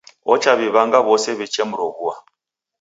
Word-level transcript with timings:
Ochaw'iw'anga 0.31 0.99
w'ose 1.07 1.29
w'ichemroghua. 1.37 2.13